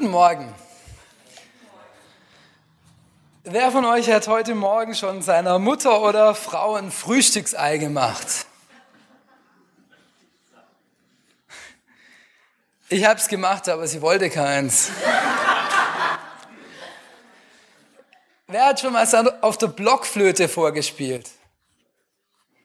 [0.00, 0.54] Guten Morgen.
[3.44, 8.46] Wer von euch hat heute Morgen schon seiner Mutter oder Frau ein Frühstücksei gemacht?
[12.88, 14.90] Ich habe es gemacht, aber sie wollte keins.
[18.46, 19.06] Wer hat schon mal
[19.42, 21.28] auf der Blockflöte vorgespielt?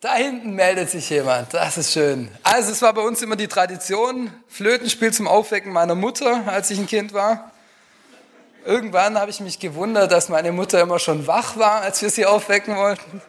[0.06, 2.30] Da hinten meldet sich jemand, das ist schön.
[2.44, 6.78] Also es war bei uns immer die Tradition, Flötenspiel zum Aufwecken meiner Mutter, als ich
[6.78, 7.52] ein Kind war.
[8.66, 12.28] Irgendwann habe ich mich gewundert, dass meine Mutter immer schon wach war, als wir sie
[12.28, 13.20] aufwecken wollten.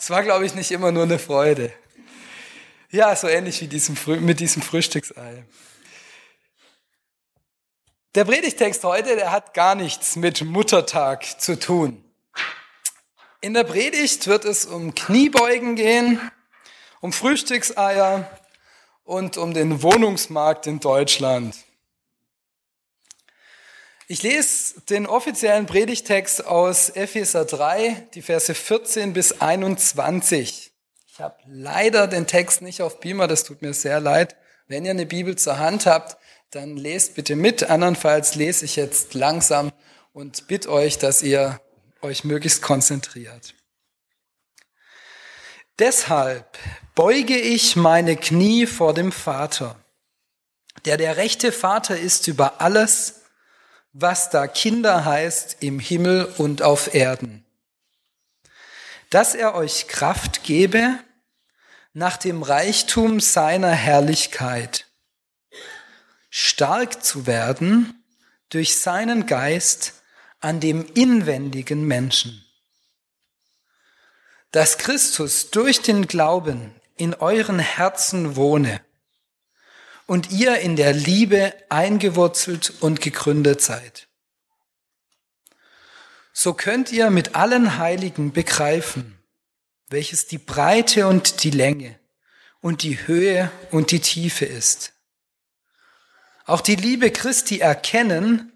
[0.00, 1.72] Es war, glaube ich, nicht immer nur eine Freude.
[2.90, 5.44] Ja, so ähnlich wie diesem, mit diesem Frühstücksei.
[8.16, 12.02] Der Predigtext heute, der hat gar nichts mit Muttertag zu tun.
[13.46, 16.20] In der Predigt wird es um Kniebeugen gehen,
[17.00, 18.28] um Frühstückseier
[19.04, 21.54] und um den Wohnungsmarkt in Deutschland.
[24.08, 30.72] Ich lese den offiziellen Predigtext aus Epheser 3, die Verse 14 bis 21.
[31.06, 34.34] Ich habe leider den Text nicht auf Beamer, das tut mir sehr leid.
[34.66, 36.16] Wenn ihr eine Bibel zur Hand habt,
[36.50, 37.62] dann lest bitte mit.
[37.62, 39.70] Andernfalls lese ich jetzt langsam
[40.12, 41.60] und bitte euch, dass ihr
[42.06, 43.54] euch möglichst konzentriert.
[45.78, 46.58] Deshalb
[46.94, 49.76] beuge ich meine Knie vor dem Vater,
[50.86, 53.20] der der rechte Vater ist über alles,
[53.92, 57.44] was da Kinder heißt im Himmel und auf Erden,
[59.10, 60.98] dass er euch Kraft gebe
[61.92, 64.86] nach dem Reichtum seiner Herrlichkeit,
[66.30, 68.02] stark zu werden
[68.48, 69.94] durch seinen Geist
[70.40, 72.44] an dem inwendigen Menschen.
[74.52, 78.80] Dass Christus durch den Glauben in euren Herzen wohne
[80.06, 84.08] und ihr in der Liebe eingewurzelt und gegründet seid.
[86.32, 89.18] So könnt ihr mit allen Heiligen begreifen,
[89.88, 91.98] welches die Breite und die Länge
[92.60, 94.92] und die Höhe und die Tiefe ist.
[96.44, 98.52] Auch die Liebe Christi erkennen,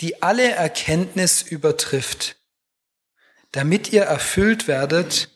[0.00, 2.36] die alle Erkenntnis übertrifft,
[3.52, 5.30] damit ihr erfüllt werdet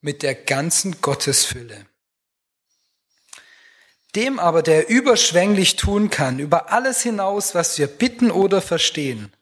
[0.00, 1.86] mit der ganzen Gottesfülle.
[4.14, 9.32] Dem aber, der überschwänglich tun kann, über alles hinaus, was wir bitten oder verstehen,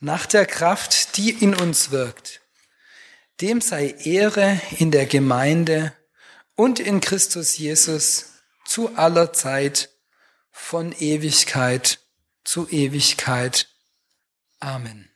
[0.00, 2.42] nach der Kraft, die in uns wirkt,
[3.40, 5.94] dem sei Ehre in der Gemeinde
[6.56, 8.32] und in Christus Jesus
[8.66, 9.90] zu aller Zeit
[10.50, 12.03] von Ewigkeit
[12.44, 13.68] zu Ewigkeit.
[14.60, 15.10] Amen.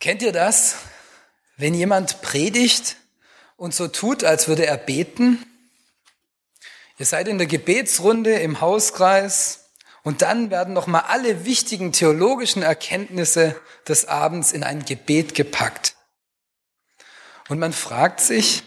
[0.00, 0.76] Kennt ihr das,
[1.56, 2.96] wenn jemand predigt
[3.56, 5.44] und so tut, als würde er beten?
[6.98, 9.70] Ihr seid in der Gebetsrunde im Hauskreis
[10.02, 15.96] und dann werden noch mal alle wichtigen theologischen Erkenntnisse des Abends in ein Gebet gepackt.
[17.48, 18.62] Und man fragt sich,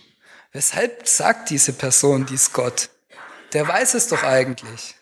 [0.54, 2.90] Weshalb sagt diese Person dies Gott?
[3.54, 4.96] Der weiß es doch eigentlich.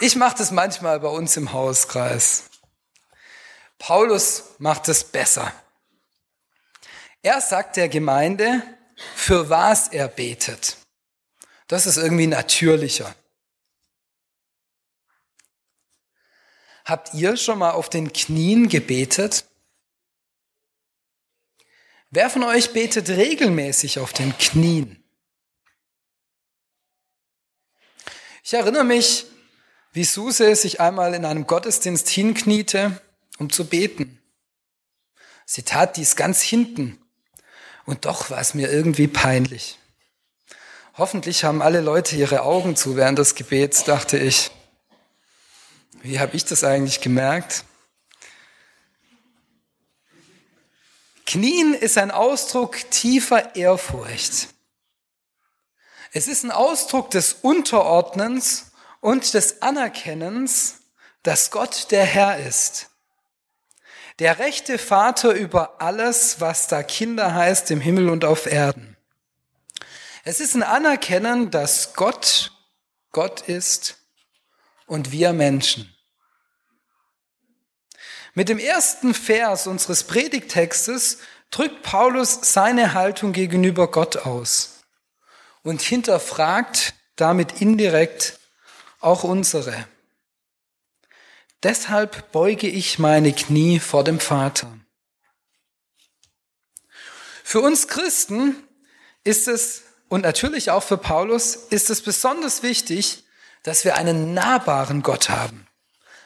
[0.00, 2.50] Ich mache das manchmal bei uns im Hauskreis.
[3.78, 5.52] Paulus macht es besser.
[7.22, 8.62] Er sagt der Gemeinde,
[9.14, 10.76] für was er betet.
[11.68, 13.14] Das ist irgendwie natürlicher.
[16.84, 19.44] Habt ihr schon mal auf den Knien gebetet?
[22.16, 25.04] Wer von euch betet regelmäßig auf den Knien?
[28.42, 29.26] Ich erinnere mich,
[29.92, 33.02] wie Suse sich einmal in einem Gottesdienst hinkniete,
[33.36, 34.18] um zu beten.
[35.44, 36.98] Sie tat dies ganz hinten
[37.84, 39.78] und doch war es mir irgendwie peinlich.
[40.94, 44.50] Hoffentlich haben alle Leute ihre Augen zu während des Gebets, dachte ich.
[46.00, 47.66] Wie habe ich das eigentlich gemerkt?
[51.26, 54.48] Knien ist ein Ausdruck tiefer Ehrfurcht.
[56.12, 60.78] Es ist ein Ausdruck des Unterordnens und des Anerkennens,
[61.22, 62.88] dass Gott der Herr ist.
[64.18, 68.96] Der rechte Vater über alles, was da Kinder heißt im Himmel und auf Erden.
[70.24, 72.52] Es ist ein Anerkennen, dass Gott
[73.16, 73.96] Gott ist
[74.84, 75.95] und wir Menschen.
[78.36, 84.80] Mit dem ersten Vers unseres Predigtextes drückt Paulus seine Haltung gegenüber Gott aus
[85.62, 88.38] und hinterfragt damit indirekt
[89.00, 89.88] auch unsere.
[91.62, 94.70] Deshalb beuge ich meine Knie vor dem Vater.
[97.42, 98.68] Für uns Christen
[99.24, 103.24] ist es und natürlich auch für Paulus ist es besonders wichtig,
[103.62, 105.66] dass wir einen nahbaren Gott haben,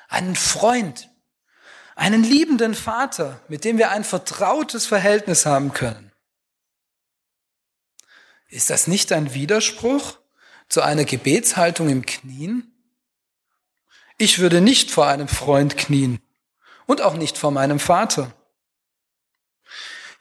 [0.09, 1.10] einen Freund,
[2.01, 6.11] einen liebenden Vater, mit dem wir ein vertrautes Verhältnis haben können.
[8.49, 10.19] Ist das nicht ein Widerspruch
[10.71, 12.73] zu einer Gebetshaltung im Knien?
[14.17, 16.23] Ich würde nicht vor einem Freund knien
[16.87, 18.33] und auch nicht vor meinem Vater.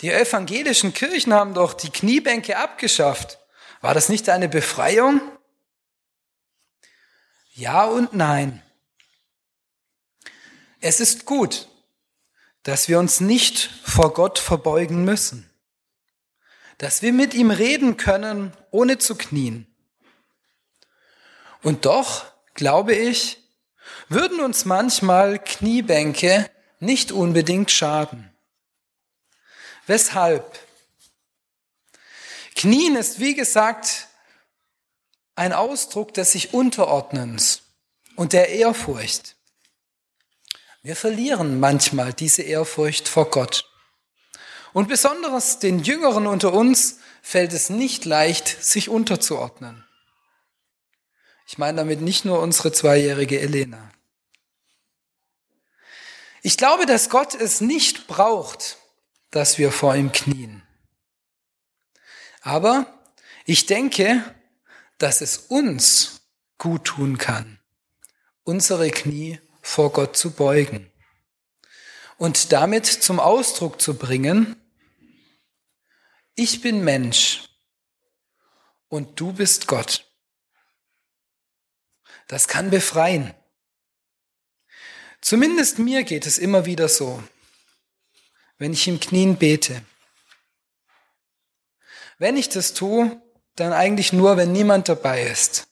[0.02, 3.40] Die evangelischen Kirchen haben doch die Kniebänke abgeschafft.
[3.80, 5.22] War das nicht eine Befreiung?
[7.54, 8.62] Ja und nein.
[10.82, 11.69] Es ist gut,
[12.70, 15.50] dass wir uns nicht vor Gott verbeugen müssen,
[16.78, 19.66] dass wir mit ihm reden können, ohne zu knien.
[21.64, 23.44] Und doch, glaube ich,
[24.08, 26.48] würden uns manchmal Kniebänke
[26.80, 28.32] nicht unbedingt schaden.
[29.88, 30.60] Weshalb?
[32.56, 34.10] Knien ist, wie gesagt,
[35.34, 37.64] ein Ausdruck des sich Unterordnens
[38.16, 39.38] und der Ehrfurcht.
[40.82, 43.70] Wir verlieren manchmal diese Ehrfurcht vor Gott.
[44.72, 49.84] Und besonders den Jüngeren unter uns fällt es nicht leicht, sich unterzuordnen.
[51.48, 53.92] Ich meine damit nicht nur unsere zweijährige Elena.
[56.42, 58.78] Ich glaube, dass Gott es nicht braucht,
[59.32, 60.64] dass wir vor ihm knien.
[62.42, 62.86] Aber
[63.46, 64.24] ich denke,
[64.98, 66.22] dass es uns
[66.58, 67.60] gut tun kann,
[68.44, 70.92] unsere Knie vor Gott zu beugen
[72.20, 74.56] und damit zum Ausdruck zu bringen,
[76.36, 77.50] ich bin Mensch
[78.90, 80.06] und du bist Gott.
[82.28, 83.34] Das kann befreien.
[85.22, 87.24] Zumindest mir geht es immer wieder so,
[88.58, 89.82] wenn ich im Knien bete.
[92.18, 93.22] Wenn ich das tue,
[93.56, 95.69] dann eigentlich nur, wenn niemand dabei ist.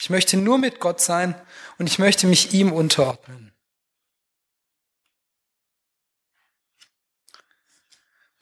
[0.00, 1.34] Ich möchte nur mit Gott sein
[1.78, 3.52] und ich möchte mich ihm unterordnen.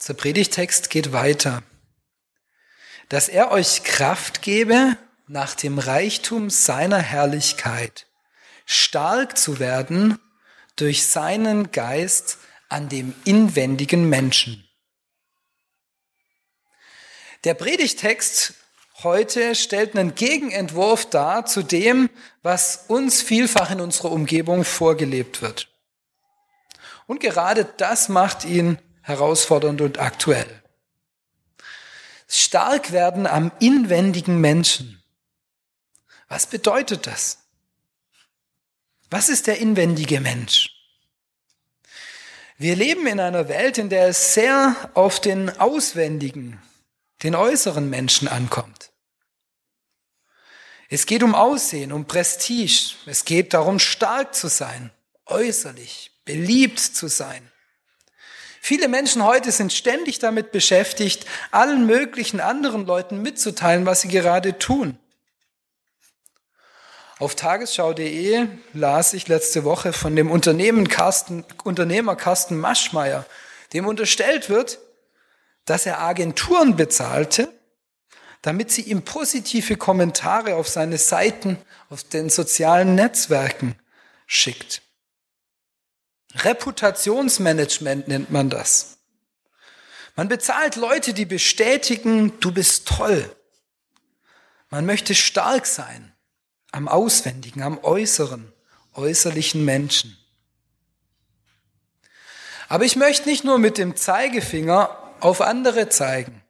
[0.06, 1.64] Der Predigtext geht weiter.
[3.08, 4.96] Dass er euch Kraft gebe,
[5.26, 8.06] nach dem Reichtum seiner Herrlichkeit
[8.64, 10.18] stark zu werden
[10.76, 12.38] durch seinen Geist
[12.68, 14.66] an dem inwendigen Menschen.
[17.44, 18.54] Der Predigtext
[19.02, 22.10] heute stellt einen Gegenentwurf dar zu dem,
[22.42, 25.68] was uns vielfach in unserer Umgebung vorgelebt wird.
[27.06, 30.62] Und gerade das macht ihn herausfordernd und aktuell.
[32.28, 35.02] Stark werden am inwendigen Menschen.
[36.28, 37.38] Was bedeutet das?
[39.10, 40.70] Was ist der inwendige Mensch?
[42.58, 46.60] Wir leben in einer Welt, in der es sehr auf den auswendigen,
[47.22, 48.90] den äußeren Menschen ankommt.
[50.88, 52.94] Es geht um Aussehen, um Prestige.
[53.06, 54.90] Es geht darum, stark zu sein,
[55.26, 57.50] äußerlich, beliebt zu sein.
[58.60, 64.58] Viele Menschen heute sind ständig damit beschäftigt, allen möglichen anderen Leuten mitzuteilen, was sie gerade
[64.58, 64.98] tun.
[67.18, 70.30] Auf tagesschau.de las ich letzte Woche von dem
[70.88, 73.26] Carsten, Unternehmer Carsten Maschmeyer,
[73.72, 74.78] dem unterstellt wird,
[75.68, 77.52] dass er Agenturen bezahlte,
[78.42, 81.58] damit sie ihm positive Kommentare auf seine Seiten,
[81.90, 83.76] auf den sozialen Netzwerken
[84.26, 84.82] schickt.
[86.34, 88.98] Reputationsmanagement nennt man das.
[90.16, 93.34] Man bezahlt Leute, die bestätigen, du bist toll.
[94.70, 96.12] Man möchte stark sein
[96.70, 98.52] am Auswendigen, am Äußeren,
[98.94, 100.16] äußerlichen Menschen.
[102.68, 106.42] Aber ich möchte nicht nur mit dem Zeigefinger auf andere zeigen.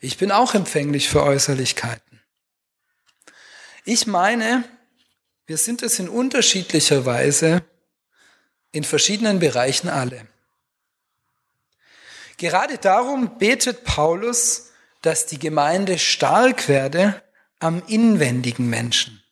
[0.00, 2.20] Ich bin auch empfänglich für Äußerlichkeiten.
[3.84, 4.64] Ich meine,
[5.46, 7.62] wir sind es in unterschiedlicher Weise
[8.72, 10.26] in verschiedenen Bereichen alle.
[12.36, 14.70] Gerade darum betet Paulus,
[15.02, 17.22] dass die Gemeinde stark werde
[17.58, 19.22] am inwendigen Menschen.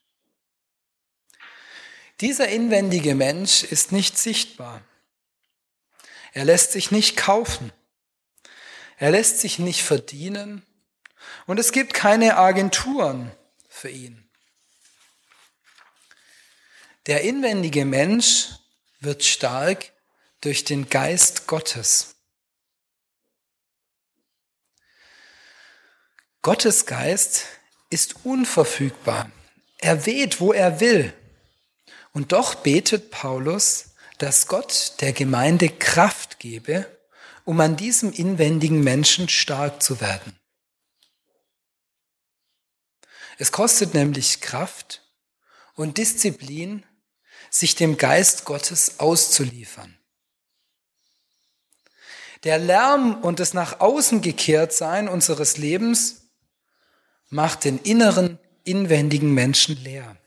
[2.20, 4.82] Dieser inwendige Mensch ist nicht sichtbar.
[6.32, 7.72] Er lässt sich nicht kaufen.
[8.98, 10.66] Er lässt sich nicht verdienen.
[11.46, 13.30] Und es gibt keine Agenturen
[13.68, 14.28] für ihn.
[17.06, 18.48] Der inwendige Mensch
[19.00, 19.92] wird stark
[20.40, 22.16] durch den Geist Gottes.
[26.42, 27.46] Gottes Geist
[27.90, 29.30] ist unverfügbar.
[29.78, 31.12] Er weht, wo er will.
[32.12, 36.97] Und doch betet Paulus, dass Gott der Gemeinde Kraft gebe,
[37.48, 40.38] um an diesem inwendigen Menschen stark zu werden.
[43.38, 45.02] Es kostet nämlich Kraft
[45.74, 46.84] und Disziplin,
[47.48, 49.96] sich dem Geist Gottes auszuliefern.
[52.44, 56.28] Der Lärm und das nach außen gekehrt sein unseres Lebens
[57.30, 60.18] macht den inneren, inwendigen Menschen leer.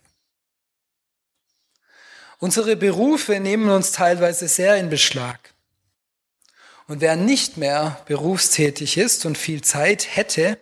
[2.40, 5.54] Unsere Berufe nehmen uns teilweise sehr in Beschlag.
[6.92, 10.60] Und wer nicht mehr berufstätig ist und viel Zeit hätte,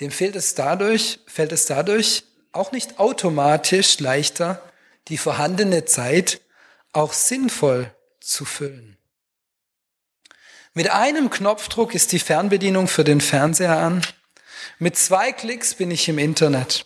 [0.00, 4.60] dem fehlt es dadurch, fällt es dadurch auch nicht automatisch leichter,
[5.06, 6.40] die vorhandene Zeit
[6.92, 8.96] auch sinnvoll zu füllen.
[10.74, 14.04] Mit einem Knopfdruck ist die Fernbedienung für den Fernseher an.
[14.80, 16.84] Mit zwei Klicks bin ich im Internet.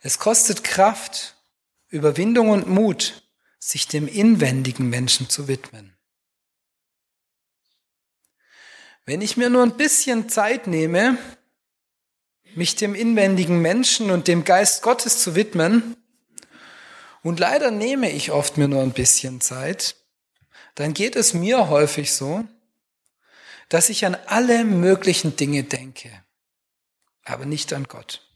[0.00, 1.34] Es kostet Kraft,
[1.88, 3.24] Überwindung und Mut,
[3.58, 5.97] sich dem inwendigen Menschen zu widmen.
[9.08, 11.16] Wenn ich mir nur ein bisschen Zeit nehme,
[12.54, 15.96] mich dem inwendigen Menschen und dem Geist Gottes zu widmen,
[17.22, 19.96] und leider nehme ich oft mir nur ein bisschen Zeit,
[20.74, 22.44] dann geht es mir häufig so,
[23.70, 26.10] dass ich an alle möglichen Dinge denke,
[27.24, 28.30] aber nicht an Gott.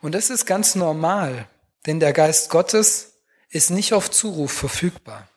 [0.00, 1.46] Und das ist ganz normal,
[1.84, 3.12] denn der Geist Gottes
[3.50, 5.28] ist nicht auf Zuruf verfügbar.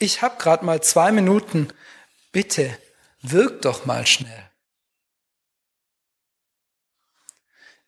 [0.00, 1.72] Ich habe gerade mal zwei Minuten,
[2.32, 2.80] bitte,
[3.22, 4.50] wirk doch mal schnell.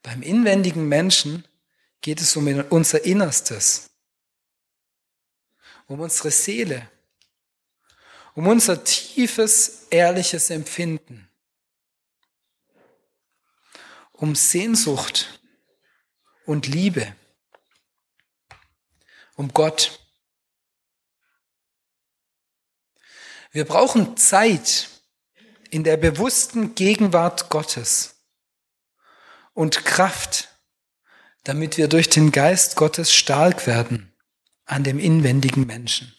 [0.03, 1.47] Beim inwendigen Menschen
[2.01, 3.91] geht es um unser Innerstes,
[5.87, 6.91] um unsere Seele,
[8.35, 11.29] um unser tiefes, ehrliches Empfinden,
[14.13, 15.41] um Sehnsucht
[16.47, 17.15] und Liebe,
[19.37, 20.02] um Gott.
[23.53, 24.89] Wir brauchen Zeit
[25.69, 28.23] in der bewussten Gegenwart Gottes
[29.53, 30.49] und Kraft,
[31.45, 34.11] damit wir durch den Geist Gottes stark werden
[34.65, 36.15] an dem inwendigen Menschen.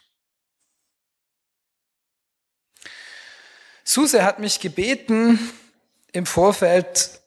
[3.84, 5.40] Suse hat mich gebeten,
[6.12, 7.20] im Vorfeld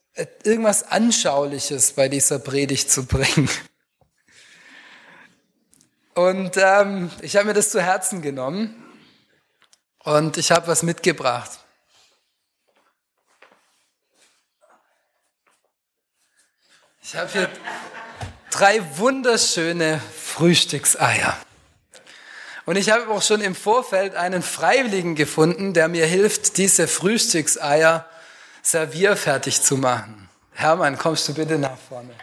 [0.44, 3.50] irgendwas Anschauliches bei dieser Predigt zu bringen.
[6.14, 8.85] Und ähm, ich habe mir das zu Herzen genommen
[10.06, 11.50] und ich habe was mitgebracht.
[17.02, 17.50] Ich habe hier
[18.50, 21.36] drei wunderschöne Frühstückseier.
[22.66, 28.08] Und ich habe auch schon im Vorfeld einen Freiwilligen gefunden, der mir hilft, diese Frühstückseier
[28.62, 30.28] servierfertig zu machen.
[30.52, 32.14] Hermann, kommst du bitte nach vorne.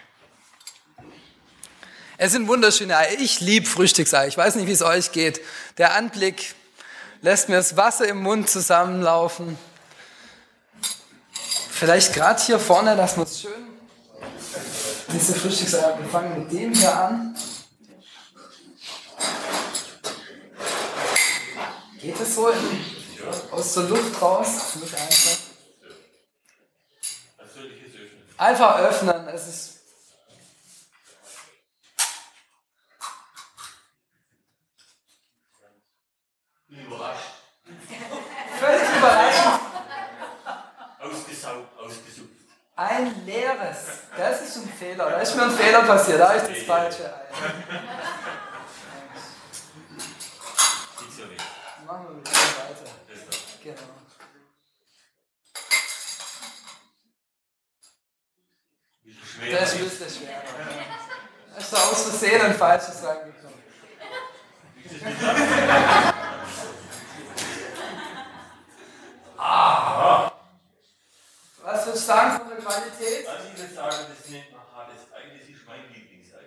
[2.17, 3.19] Es sind wunderschöne Eier.
[3.19, 4.27] Ich liebe Frühstückseier.
[4.27, 5.41] Ich weiß nicht, wie es euch geht.
[5.77, 6.55] Der Anblick
[7.23, 9.57] lässt mir das Wasser im Mund zusammenlaufen.
[11.69, 13.51] Vielleicht gerade hier vorne, dass man es schön
[15.07, 15.97] diese Frühstückseier.
[15.99, 17.35] Wir fangen mit dem hier an.
[21.99, 22.51] Geht es so
[23.51, 24.75] aus der Luft raus?
[24.75, 25.37] Nicht einfach.
[28.37, 29.27] Einfach öffnen.
[29.29, 29.73] Es ist
[36.81, 37.33] Überrascht.
[38.59, 39.59] völlig überraschend.
[40.99, 42.29] Ausgesaugt, ausgesucht.
[42.75, 43.77] Ein leeres.
[44.17, 45.09] Das ist ein Fehler.
[45.09, 46.19] Da ist mir ein Fehler passiert.
[46.19, 47.23] Da habe ich das falsche Ei.
[51.85, 52.89] Machen wir mit dem weiter.
[53.07, 53.63] Das ist.
[53.63, 53.81] Genau.
[59.51, 60.17] Das ist.
[60.17, 60.41] schwerer.
[61.55, 63.63] Hast du aus Versehen ein falsches reingekommen?
[69.37, 70.31] Ah.
[71.63, 73.27] Was würdest du sagen von der Qualität?
[73.27, 73.73] Also ich würde
[74.43, 76.43] sagen, das nennt man hartes Ei, das ist mein Lieblingsei.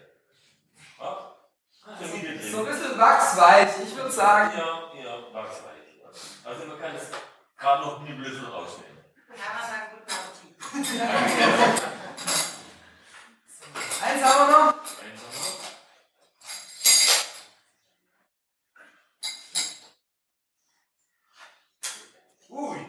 [0.99, 1.37] Ja?
[1.85, 3.69] So der So ein bisschen wachsweich.
[3.85, 6.01] Ich würde sagen, Ja, ja, wachsweich.
[6.03, 6.09] Ja.
[6.51, 7.11] Also man kann es
[7.57, 9.05] gerade noch einen Löffel rausnehmen.
[9.29, 10.57] Kann man sagen, guten Appetit.
[14.03, 14.75] eins haben wir noch.
[22.49, 22.87] Ui.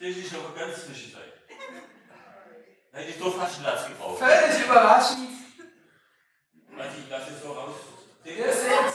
[0.00, 1.33] Das ist aber ganz frisches Ei.
[3.32, 4.18] Einen Latz gebraucht.
[4.18, 5.28] Völlig überraschend.
[6.78, 7.74] Also ich lasse es so raus.
[8.24, 8.94] Ihr seht,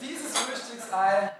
[0.00, 1.32] dieses Frühstücksei,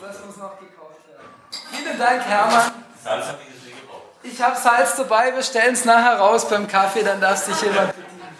[0.00, 1.28] Das muss noch gekauft werden.
[1.70, 2.84] Vielen Dank, Hermann.
[3.02, 4.02] Salz habe ich nicht gebraucht.
[4.22, 7.94] Ich habe Salz dabei, wir stellen es nachher raus beim Kaffee, dann darf sich jemand
[7.94, 8.36] bedienen.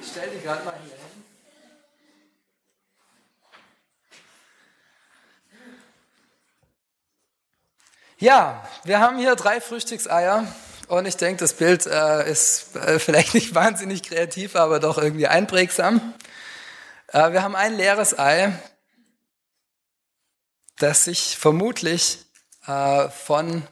[0.00, 0.91] Ich stell die gerade mal hier hin.
[8.22, 10.46] Ja, wir haben hier drei Frühstückseier
[10.86, 15.26] und ich denke, das Bild äh, ist äh, vielleicht nicht wahnsinnig kreativ, aber doch irgendwie
[15.26, 16.14] einprägsam.
[17.08, 18.52] Äh, wir haben ein leeres Ei,
[20.78, 22.18] das sich vermutlich
[22.68, 23.66] äh, von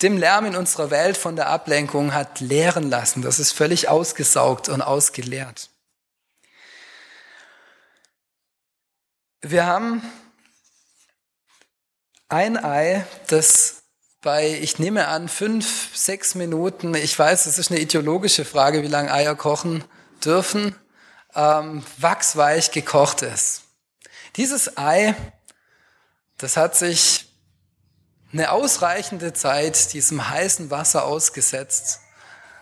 [0.00, 3.20] dem Lärm in unserer Welt, von der Ablenkung hat leeren lassen.
[3.20, 5.68] Das ist völlig ausgesaugt und ausgeleert.
[9.42, 10.02] Wir haben
[12.28, 13.82] ein Ei, das
[14.20, 18.88] bei, ich nehme an, fünf, sechs Minuten, ich weiß, das ist eine ideologische Frage, wie
[18.88, 19.84] lange Eier kochen
[20.24, 20.74] dürfen,
[21.34, 23.62] ähm, wachsweich gekocht ist.
[24.36, 25.14] Dieses Ei,
[26.36, 27.32] das hat sich
[28.32, 32.00] eine ausreichende Zeit diesem heißen Wasser ausgesetzt,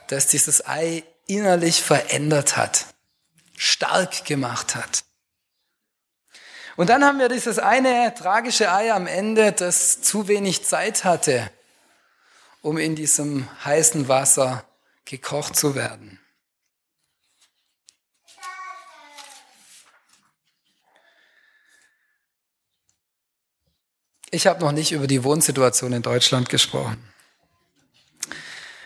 [0.09, 2.87] das dieses Ei innerlich verändert hat,
[3.57, 5.05] stark gemacht hat.
[6.77, 11.51] Und dann haben wir dieses eine tragische Ei am Ende, das zu wenig Zeit hatte,
[12.61, 14.65] um in diesem heißen Wasser
[15.07, 16.21] gekocht zu werden.
[24.31, 27.03] Ich habe noch nicht über die Wohnsituation in Deutschland gesprochen.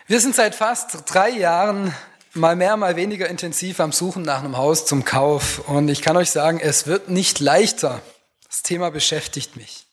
[0.06, 1.92] Wir sind seit fast drei Jahren
[2.34, 5.68] mal mehr, mal weniger intensiv am Suchen nach einem Haus zum Kauf.
[5.68, 8.00] Und ich kann euch sagen, es wird nicht leichter.
[8.49, 9.87] Das Thema beschäftigt mich.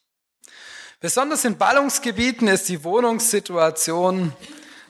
[1.00, 4.34] Besonders in Ballungsgebieten ist die Wohnungssituation,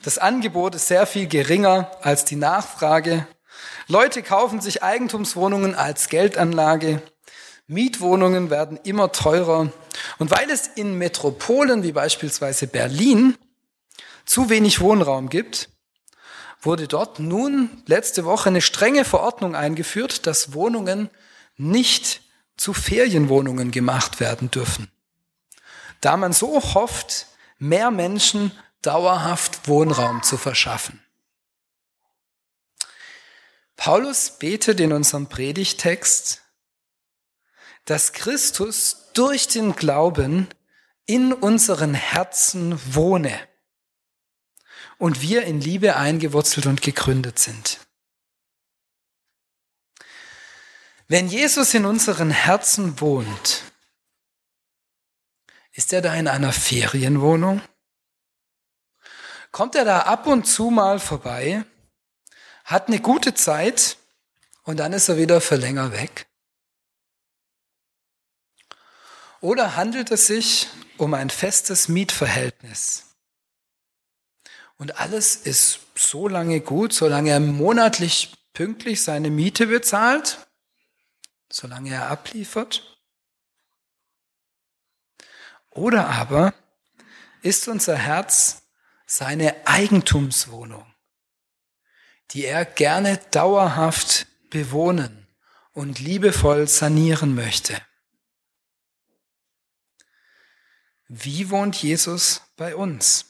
[0.02, 3.26] das Angebot ist sehr viel geringer als die Nachfrage.
[3.88, 7.02] Leute kaufen sich Eigentumswohnungen als Geldanlage.
[7.66, 9.70] Mietwohnungen werden immer teurer.
[10.18, 13.36] Und weil es in Metropolen wie beispielsweise Berlin
[14.24, 15.68] zu wenig Wohnraum gibt,
[16.60, 21.10] wurde dort nun letzte Woche eine strenge Verordnung eingeführt, dass Wohnungen
[21.56, 22.22] nicht
[22.56, 24.90] zu Ferienwohnungen gemacht werden dürfen.
[26.00, 27.26] Da man so hofft,
[27.58, 31.02] mehr Menschen dauerhaft Wohnraum zu verschaffen.
[33.76, 36.42] Paulus betet in unserem Predigtext,
[37.84, 40.48] dass Christus durch den Glauben
[41.06, 43.47] in unseren Herzen wohne
[44.98, 47.80] und wir in Liebe eingewurzelt und gegründet sind.
[51.06, 53.62] Wenn Jesus in unseren Herzen wohnt,
[55.72, 57.62] ist er da in einer Ferienwohnung?
[59.52, 61.64] Kommt er da ab und zu mal vorbei,
[62.64, 63.96] hat eine gute Zeit
[64.64, 66.26] und dann ist er wieder für länger weg?
[69.40, 73.07] Oder handelt es sich um ein festes Mietverhältnis?
[74.78, 80.48] Und alles ist so lange gut, solange er monatlich pünktlich seine Miete bezahlt,
[81.50, 82.98] solange er abliefert.
[85.70, 86.54] Oder aber
[87.42, 88.62] ist unser Herz
[89.04, 90.86] seine Eigentumswohnung,
[92.30, 95.26] die er gerne dauerhaft bewohnen
[95.72, 97.80] und liebevoll sanieren möchte.
[101.08, 103.27] Wie wohnt Jesus bei uns?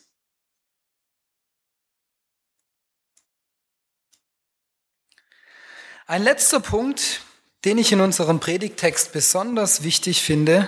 [6.11, 7.21] Ein letzter Punkt,
[7.67, 10.67] den ich in unserem Predigtext besonders wichtig finde,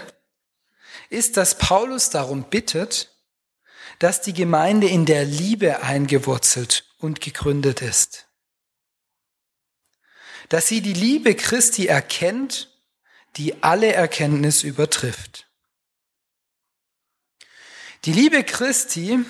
[1.08, 3.16] ist, dass Paulus darum bittet,
[4.00, 8.28] dass die Gemeinde in der Liebe eingewurzelt und gegründet ist.
[10.50, 12.78] Dass sie die Liebe Christi erkennt,
[13.36, 15.48] die alle Erkenntnis übertrifft.
[18.04, 19.20] Die Liebe Christi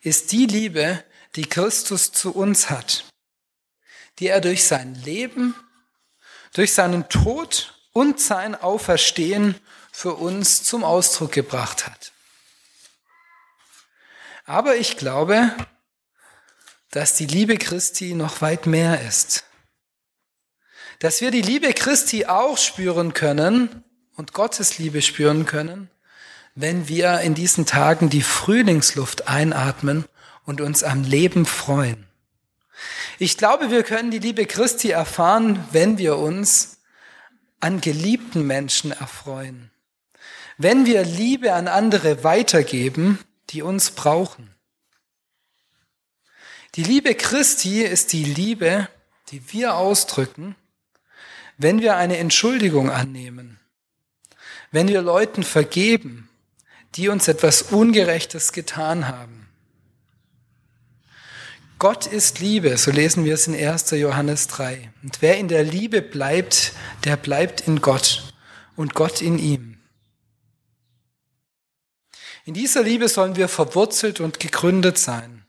[0.00, 1.04] ist die Liebe,
[1.36, 3.04] die Christus zu uns hat
[4.20, 5.54] die er durch sein Leben,
[6.52, 9.54] durch seinen Tod und sein Auferstehen
[9.90, 12.12] für uns zum Ausdruck gebracht hat.
[14.44, 15.54] Aber ich glaube,
[16.90, 19.44] dass die Liebe Christi noch weit mehr ist.
[20.98, 23.84] Dass wir die Liebe Christi auch spüren können
[24.16, 25.88] und Gottes Liebe spüren können,
[26.54, 30.04] wenn wir in diesen Tagen die Frühlingsluft einatmen
[30.44, 32.09] und uns am Leben freuen.
[33.22, 36.78] Ich glaube, wir können die Liebe Christi erfahren, wenn wir uns
[37.60, 39.70] an geliebten Menschen erfreuen.
[40.56, 43.18] Wenn wir Liebe an andere weitergeben,
[43.50, 44.54] die uns brauchen.
[46.76, 48.88] Die Liebe Christi ist die Liebe,
[49.28, 50.56] die wir ausdrücken,
[51.58, 53.60] wenn wir eine Entschuldigung annehmen,
[54.70, 56.30] wenn wir Leuten vergeben,
[56.94, 59.39] die uns etwas Ungerechtes getan haben
[61.80, 63.92] Gott ist Liebe, so lesen wir es in 1.
[63.92, 64.92] Johannes 3.
[65.02, 68.34] Und wer in der Liebe bleibt, der bleibt in Gott
[68.76, 69.80] und Gott in ihm.
[72.44, 75.46] In dieser Liebe sollen wir verwurzelt und gegründet sein.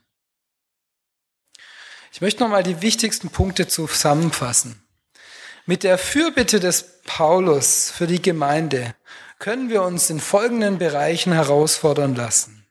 [2.14, 4.82] Ich möchte nochmal die wichtigsten Punkte zusammenfassen.
[5.66, 8.94] Mit der Fürbitte des Paulus für die Gemeinde
[9.38, 12.61] können wir uns in folgenden Bereichen herausfordern lassen.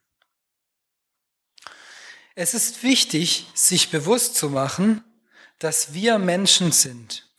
[2.44, 5.04] Es ist wichtig, sich bewusst zu machen,
[5.60, 7.30] dass wir Menschen sind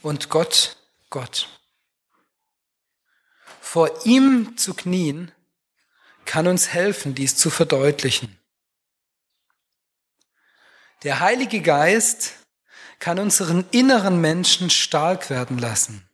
[0.00, 0.78] und Gott
[1.10, 1.60] Gott.
[3.60, 5.30] Vor ihm zu knien
[6.24, 8.40] kann uns helfen, dies zu verdeutlichen.
[11.02, 12.32] Der Heilige Geist
[12.98, 16.08] kann unseren inneren Menschen stark werden lassen.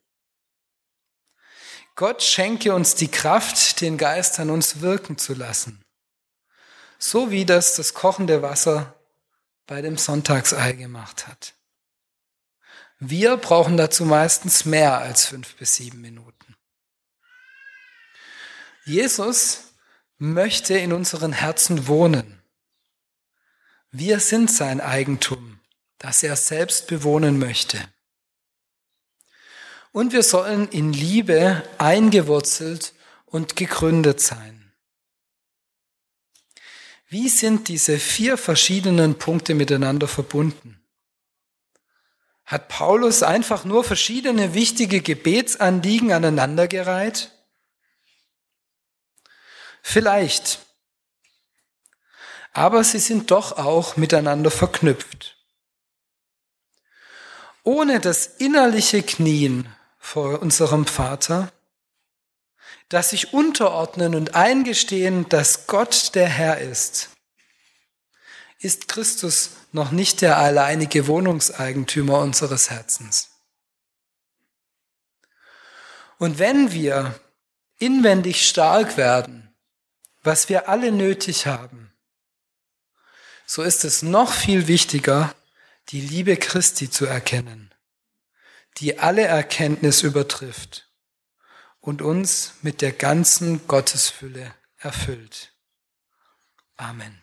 [1.94, 5.85] Gott schenke uns die Kraft, den Geist an uns wirken zu lassen.
[6.98, 8.94] So wie das das kochende Wasser
[9.66, 11.54] bei dem Sonntagsei gemacht hat.
[12.98, 16.56] Wir brauchen dazu meistens mehr als fünf bis sieben Minuten.
[18.84, 19.64] Jesus
[20.18, 22.40] möchte in unseren Herzen wohnen.
[23.90, 25.60] Wir sind sein Eigentum,
[25.98, 27.78] das er selbst bewohnen möchte
[29.96, 32.92] und wir sollen in Liebe eingewurzelt
[33.24, 34.55] und gegründet sein.
[37.08, 40.82] Wie sind diese vier verschiedenen Punkte miteinander verbunden?
[42.44, 47.32] Hat Paulus einfach nur verschiedene wichtige Gebetsanliegen aneinandergereiht?
[49.82, 50.60] Vielleicht.
[52.52, 55.36] Aber sie sind doch auch miteinander verknüpft.
[57.62, 61.52] Ohne das innerliche Knien vor unserem Vater,
[62.88, 67.10] dass sich unterordnen und eingestehen, dass Gott der Herr ist,
[68.58, 73.30] ist Christus noch nicht der alleinige Wohnungseigentümer unseres Herzens.
[76.18, 77.18] Und wenn wir
[77.78, 79.54] inwendig stark werden,
[80.22, 81.92] was wir alle nötig haben,
[83.44, 85.34] so ist es noch viel wichtiger,
[85.90, 87.66] die Liebe Christi zu erkennen
[88.78, 90.85] die alle Erkenntnis übertrifft
[91.86, 95.52] und uns mit der ganzen Gottesfülle erfüllt.
[96.76, 97.22] Amen.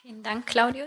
[0.00, 0.78] Vielen Dank, Claudius.